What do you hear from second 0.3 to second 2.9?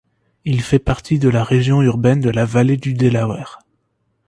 Il fait partie de la région urbaine de la Vallée